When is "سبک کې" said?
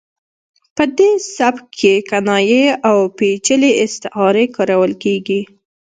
1.37-1.93